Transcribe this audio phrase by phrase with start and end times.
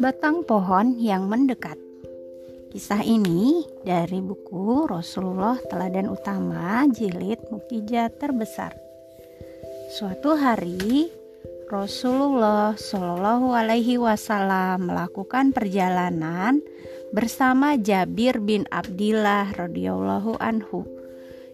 [0.00, 1.80] Batang pohon yang mendekat.
[2.68, 8.76] Kisah ini dari buku Rasulullah Teladan Utama Jilid Mukjizat Terbesar.
[9.96, 11.08] Suatu hari
[11.72, 16.60] Rasulullah Shallallahu Alaihi Wasallam melakukan perjalanan
[17.16, 20.84] bersama Jabir bin Abdillah radhiyallahu anhu.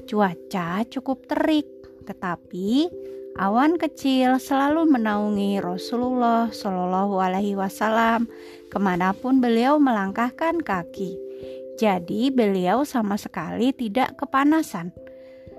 [0.06, 1.75] Cuaca cukup terik,
[2.06, 2.86] tetapi
[3.36, 8.24] Awan kecil selalu menaungi Rasulullah Shallallahu Alaihi Wasallam
[8.72, 11.20] ke mana pun beliau melangkahkan kaki.
[11.76, 14.88] Jadi beliau sama sekali tidak kepanasan.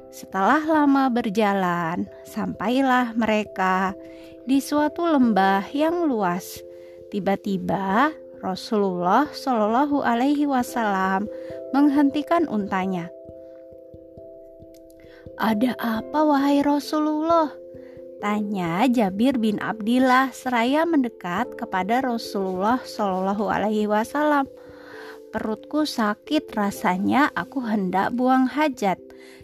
[0.10, 3.94] Setelah lama berjalan, sampailah mereka
[4.50, 6.58] di suatu lembah yang luas.
[7.14, 8.10] Tiba-tiba
[8.42, 11.30] Rasulullah Shallallahu Alaihi Wasallam
[11.78, 13.14] menghentikan untanya.
[15.38, 17.54] Ada apa wahai Rasulullah?
[18.18, 24.50] Tanya Jabir bin Abdillah seraya mendekat kepada Rasulullah Shallallahu Alaihi Wasallam.
[25.30, 28.98] Perutku sakit rasanya aku hendak buang hajat,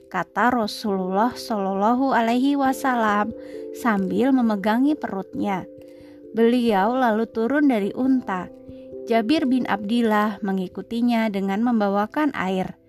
[0.09, 3.29] kata Rasulullah Shallallahu Alaihi Wasallam
[3.77, 5.69] sambil memegangi perutnya.
[6.33, 8.49] Beliau lalu turun dari unta.
[9.05, 12.81] Jabir bin Abdillah mengikutinya dengan membawakan air.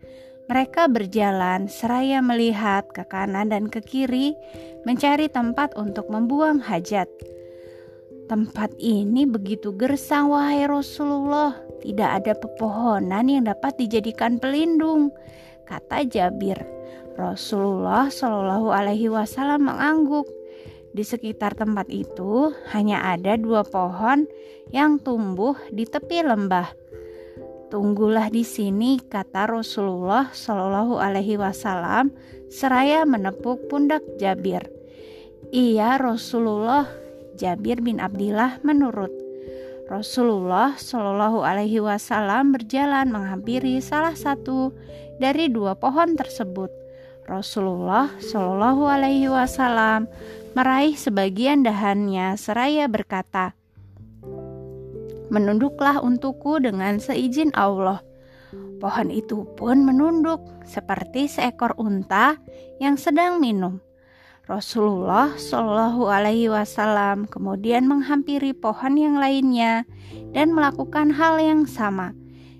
[0.44, 4.36] Mereka berjalan seraya melihat ke kanan dan ke kiri,
[4.84, 7.08] mencari tempat untuk membuang hajat.
[8.28, 11.56] Tempat ini begitu gersang, wahai Rasulullah.
[11.80, 15.08] Tidak ada pepohonan yang dapat dijadikan pelindung,
[15.64, 16.60] kata Jabir.
[17.16, 20.28] Rasulullah Shallallahu Alaihi Wasallam mengangguk.
[20.92, 24.28] Di sekitar tempat itu hanya ada dua pohon
[24.70, 26.83] yang tumbuh di tepi lembah.
[27.74, 32.14] Tunggulah di sini, kata Rasulullah Shallallahu Alaihi Wasallam,
[32.46, 34.62] seraya menepuk pundak Jabir.
[35.50, 36.86] Iya, Rasulullah.
[37.34, 39.10] Jabir bin Abdillah menurut.
[39.90, 44.70] Rasulullah Shallallahu Alaihi Wasallam berjalan menghampiri salah satu
[45.18, 46.70] dari dua pohon tersebut.
[47.26, 50.06] Rasulullah Shallallahu Alaihi Wasallam
[50.54, 53.58] meraih sebagian dahannya seraya berkata,
[55.34, 57.98] menunduklah untukku dengan seizin Allah.
[58.78, 62.38] Pohon itu pun menunduk seperti seekor unta
[62.78, 63.82] yang sedang minum.
[64.44, 69.88] Rasulullah Shallallahu Alaihi Wasallam kemudian menghampiri pohon yang lainnya
[70.36, 72.12] dan melakukan hal yang sama.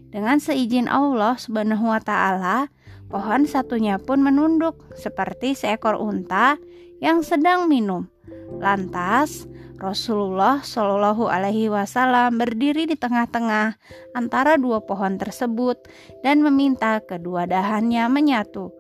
[0.08, 2.72] Dengan seizin Allah Subhanahu wa Ta'ala,
[3.12, 6.56] pohon satunya pun menunduk seperti seekor unta
[7.04, 8.13] yang sedang minum.
[8.58, 9.44] Lantas,
[9.76, 13.76] Rasulullah Shallallahu Alaihi Wasallam berdiri di tengah-tengah
[14.14, 15.76] antara dua pohon tersebut
[16.22, 18.70] dan meminta kedua dahannya menyatu.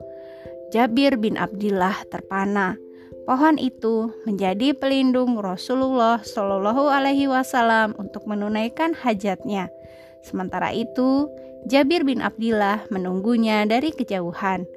[0.70, 2.78] Jabir bin Abdillah terpana.
[3.24, 9.72] Pohon itu menjadi pelindung Rasulullah Shallallahu Alaihi Wasallam untuk menunaikan hajatnya.
[10.20, 11.28] Sementara itu,
[11.64, 14.68] Jabir bin Abdillah menunggunya dari kejauhan.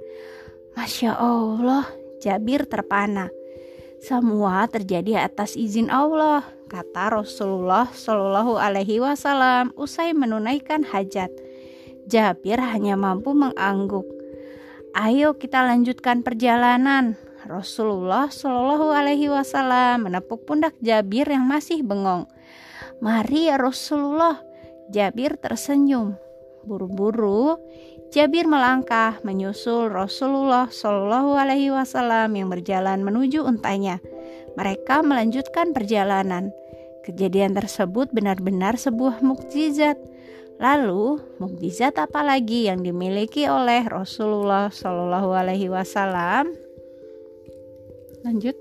[0.79, 1.87] Masya Allah,
[2.23, 3.36] Jabir terpana.
[3.97, 11.33] Semua terjadi atas izin Allah, kata Rasulullah Shallallahu Alaihi Wasallam usai menunaikan hajat.
[12.05, 14.05] Jabir hanya mampu mengangguk.
[14.93, 17.17] Ayo kita lanjutkan perjalanan.
[17.49, 22.29] Rasulullah Shallallahu Alaihi Wasallam menepuk pundak Jabir yang masih bengong.
[23.01, 24.37] Mari ya Rasulullah.
[24.93, 26.15] Jabir tersenyum.
[26.63, 27.57] Buru-buru
[28.07, 33.99] Jabir melangkah menyusul Rasulullah Shallallahu Alaihi Wasallam yang berjalan menuju untanya.
[34.55, 36.55] Mereka melanjutkan perjalanan.
[37.03, 39.99] Kejadian tersebut benar-benar sebuah mukjizat.
[40.57, 46.55] Lalu, mukjizat apa lagi yang dimiliki oleh Rasulullah Shallallahu Alaihi Wasallam?
[48.23, 48.55] Lanjut.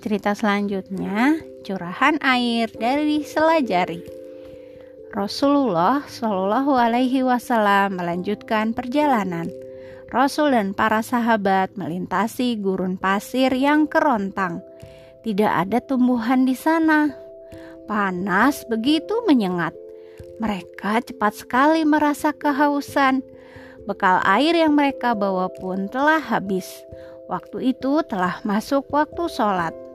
[0.00, 1.36] Cerita selanjutnya,
[1.68, 4.17] curahan air dari selajari.
[5.08, 9.48] Rasulullah Shallallahu Alaihi Wasallam melanjutkan perjalanan.
[10.12, 14.60] Rasul dan para sahabat melintasi gurun pasir yang kerontang.
[15.24, 17.08] Tidak ada tumbuhan di sana.
[17.88, 19.72] Panas begitu menyengat.
[20.44, 23.24] Mereka cepat sekali merasa kehausan.
[23.88, 26.68] Bekal air yang mereka bawa pun telah habis.
[27.32, 29.87] Waktu itu telah masuk waktu sholat.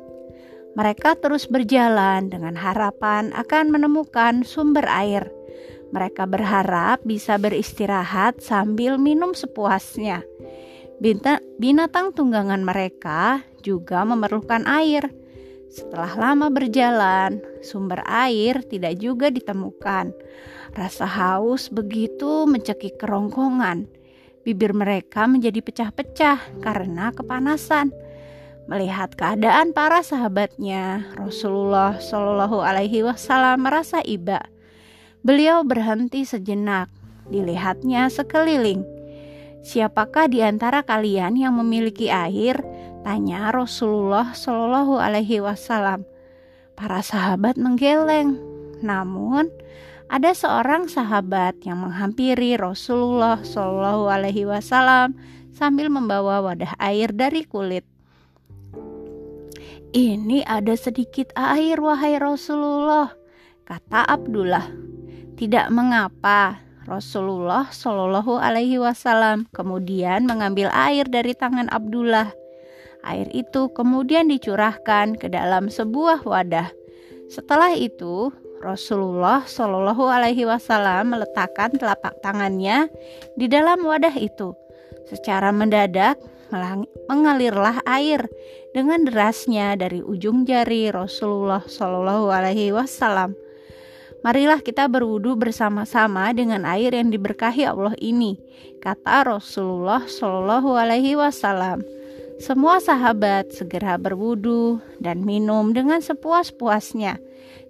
[0.74, 5.30] Mereka terus berjalan dengan harapan akan menemukan sumber air.
[5.94, 10.25] Mereka berharap bisa beristirahat sambil minum sepuasnya.
[11.62, 15.14] Binatang tunggangan mereka juga memerlukan air.
[15.70, 20.10] Setelah lama berjalan, sumber air tidak juga ditemukan.
[20.74, 23.86] Rasa haus begitu mencekik kerongkongan.
[24.42, 27.94] Bibir mereka menjadi pecah-pecah karena kepanasan.
[28.63, 34.39] Melihat keadaan para sahabatnya, Rasulullah Shallallahu Alaihi Wasallam merasa iba.
[35.19, 36.88] Beliau berhenti sejenak,
[37.27, 38.88] dilihatnya sekeliling.
[39.63, 42.60] Siapakah di antara kalian yang memiliki air?
[43.04, 46.07] Tanya Rasulullah Shallallahu Alaihi Wasallam.
[46.80, 48.39] Para sahabat menggeleng,
[48.80, 49.51] namun
[50.07, 55.19] ada seorang sahabat yang menghampiri Rasulullah Shallallahu Alaihi Wasallam
[55.51, 57.93] sambil membawa wadah air dari kulit.
[59.94, 63.13] Ini ada sedikit air, wahai Rasulullah,
[63.62, 64.66] kata Abdullah.
[65.38, 66.57] Tidak mengapa,
[66.90, 72.34] Rasulullah Shallallahu Alaihi Wasallam kemudian mengambil air dari tangan Abdullah.
[73.06, 76.74] Air itu kemudian dicurahkan ke dalam sebuah wadah.
[77.30, 78.34] Setelah itu,
[78.66, 82.89] Rasulullah Shallallahu Alaihi Wasallam meletakkan telapak tangannya
[83.38, 84.57] di dalam wadah itu.
[85.06, 86.18] Secara mendadak
[87.09, 88.29] mengalirlah air
[88.73, 93.33] dengan derasnya dari ujung jari Rasulullah Shallallahu Alaihi Wasallam.
[94.23, 98.39] Marilah kita berwudu bersama-sama dengan air yang diberkahi Allah ini,
[98.79, 101.83] kata Rasulullah Shallallahu Alaihi Wasallam.
[102.39, 107.19] Semua sahabat segera berwudu dan minum dengan sepuas-puasnya.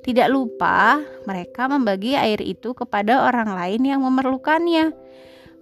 [0.04, 4.92] Tidak lupa, mereka membagi air itu kepada orang lain yang memerlukannya.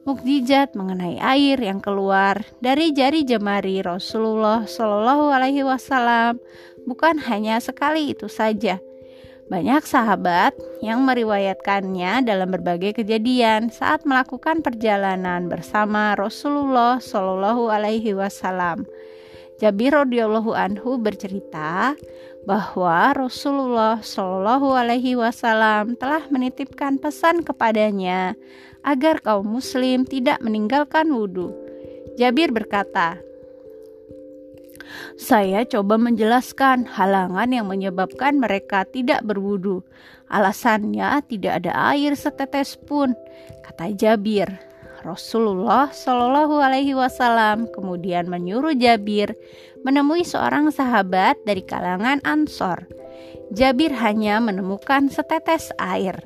[0.01, 6.42] Mukjizat mengenai air yang keluar dari jari jemari Rasulullah Shallallahu Alaihi Wasallam
[6.89, 8.81] bukan hanya sekali itu saja.
[9.45, 18.89] Banyak sahabat yang meriwayatkannya dalam berbagai kejadian saat melakukan perjalanan bersama Rasulullah Shallallahu Alaihi Wasallam.
[19.62, 21.94] Jabir radhiyallahu anhu bercerita
[22.50, 28.34] bahwa Rasulullah Shallallahu alaihi wasallam telah menitipkan pesan kepadanya
[28.81, 31.54] agar kaum muslim tidak meninggalkan wudhu.
[32.18, 33.22] Jabir berkata,
[35.16, 39.86] saya coba menjelaskan halangan yang menyebabkan mereka tidak berwudu.
[40.25, 43.14] Alasannya tidak ada air setetes pun,
[43.62, 44.70] kata Jabir.
[45.01, 49.33] Rasulullah Shallallahu Alaihi Wasallam kemudian menyuruh Jabir
[49.81, 52.86] menemui seorang sahabat dari kalangan Ansor.
[53.50, 56.21] Jabir hanya menemukan setetes air.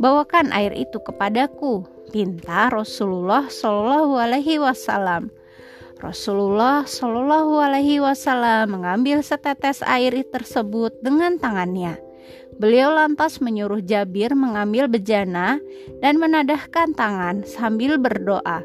[0.00, 5.28] Bawakan air itu kepadaku, pinta Rasulullah Shallallahu Alaihi Wasallam.
[6.00, 12.00] Rasulullah Shallallahu Alaihi Wasallam mengambil setetes air tersebut dengan tangannya.
[12.62, 15.58] Beliau lantas menyuruh Jabir mengambil bejana
[15.98, 18.62] dan menadahkan tangan sambil berdoa.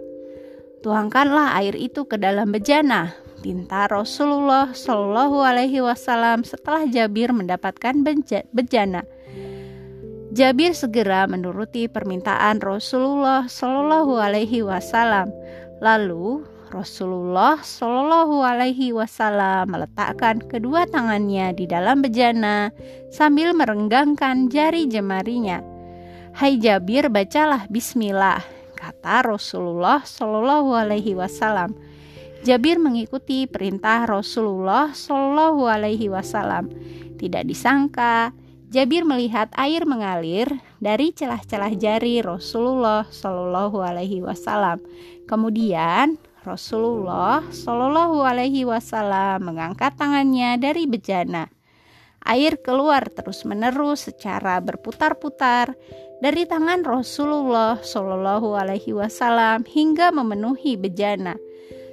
[0.80, 3.12] Tuangkanlah air itu ke dalam bejana,
[3.44, 8.00] pinta Rasulullah Shallallahu Alaihi Wasallam setelah Jabir mendapatkan
[8.54, 9.04] bejana.
[10.30, 15.34] Jabir segera menuruti permintaan Rasulullah Shallallahu Alaihi Wasallam.
[15.82, 22.70] Lalu Rasulullah Shallallahu Alaihi Wasallam meletakkan kedua tangannya di dalam bejana
[23.10, 25.66] sambil merenggangkan jari jemarinya.
[26.38, 28.46] Hai Jabir, bacalah Bismillah,
[28.78, 31.74] kata Rasulullah Shallallahu Alaihi Wasallam.
[32.46, 36.70] Jabir mengikuti perintah Rasulullah Shallallahu Alaihi Wasallam.
[37.18, 38.32] Tidak disangka,
[38.70, 40.46] Jabir melihat air mengalir
[40.78, 44.78] dari celah-celah jari Rasulullah Shallallahu Alaihi Wasallam.
[45.26, 51.46] Kemudian Rasulullah Shallallahu Alaihi Wasallam mengangkat tangannya dari bejana.
[52.26, 55.78] Air keluar terus-menerus secara berputar-putar
[56.26, 61.38] dari tangan Rasulullah Shallallahu Alaihi Wasallam hingga memenuhi bejana.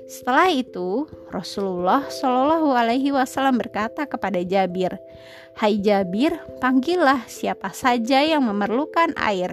[0.08, 4.96] Setelah itu, Rasulullah Shallallahu Alaihi Wasallam berkata kepada Jabir,
[5.60, 9.52] "Hai Jabir, panggillah siapa saja yang memerlukan air."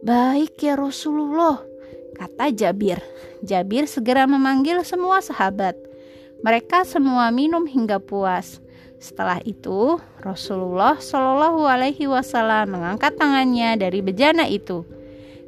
[0.00, 1.60] Baik ya Rasulullah,
[2.16, 3.04] kata Jabir.
[3.44, 5.76] Jabir segera memanggil semua sahabat.
[6.40, 8.64] Mereka semua minum hingga puas.
[8.96, 14.88] Setelah itu, Rasulullah Shallallahu Alaihi Wasallam mengangkat tangannya dari bejana itu.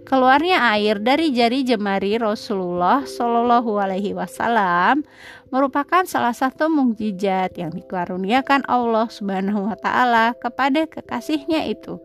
[0.09, 5.05] Keluarnya air dari jari jemari Rasulullah Shallallahu Alaihi Wasallam
[5.53, 12.01] merupakan salah satu mukjizat yang dikaruniakan Allah Subhanahu Wa Taala kepada kekasihnya itu.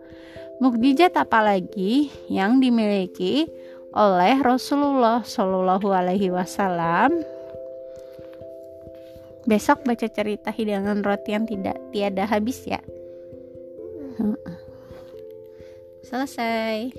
[0.60, 3.48] Mukjizat apalagi yang dimiliki
[3.94, 7.22] oleh Rasulullah Shallallahu Alaihi Wasallam.
[9.46, 12.82] Besok baca cerita hidangan roti yang tidak tiada habis ya.
[16.04, 16.92] Selesai.